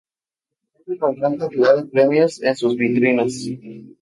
Cuenta 0.73 0.99
con 1.05 1.13
gran 1.15 1.37
cantidad 1.37 1.75
de 1.77 1.85
premios 1.85 2.41
en 2.41 2.55
sus 2.55 2.75
vitrinas. 2.75 3.31